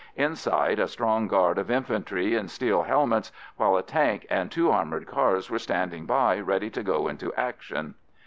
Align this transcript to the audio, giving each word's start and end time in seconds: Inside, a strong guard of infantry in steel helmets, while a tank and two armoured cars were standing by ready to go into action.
Inside, 0.15 0.79
a 0.79 0.87
strong 0.87 1.27
guard 1.27 1.59
of 1.59 1.69
infantry 1.69 2.33
in 2.33 2.47
steel 2.47 2.81
helmets, 2.81 3.31
while 3.57 3.75
a 3.77 3.83
tank 3.83 4.25
and 4.31 4.51
two 4.51 4.71
armoured 4.71 5.05
cars 5.05 5.51
were 5.51 5.59
standing 5.59 6.07
by 6.07 6.39
ready 6.39 6.71
to 6.71 6.81
go 6.81 7.07
into 7.07 7.31
action. 7.35 7.93